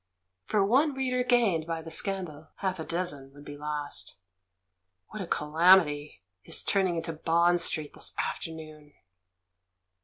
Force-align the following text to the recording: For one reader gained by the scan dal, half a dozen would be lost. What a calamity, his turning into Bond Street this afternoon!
For 0.45 0.65
one 0.65 0.95
reader 0.95 1.23
gained 1.23 1.67
by 1.67 1.83
the 1.83 1.91
scan 1.91 2.25
dal, 2.25 2.53
half 2.55 2.79
a 2.79 2.83
dozen 2.83 3.31
would 3.33 3.45
be 3.45 3.55
lost. 3.55 4.17
What 5.09 5.21
a 5.21 5.27
calamity, 5.27 6.23
his 6.41 6.63
turning 6.63 6.95
into 6.95 7.13
Bond 7.13 7.61
Street 7.61 7.93
this 7.93 8.11
afternoon! 8.17 8.95